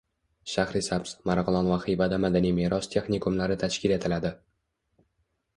Shahrisabz, 0.53 1.11
Marg‘ilon 1.31 1.69
va 1.73 1.77
Xivada 1.83 2.19
Madaniy 2.25 2.55
meros 2.63 2.91
texnikumlari 2.97 3.59
tashkil 3.65 3.97
etiladi 3.99 4.33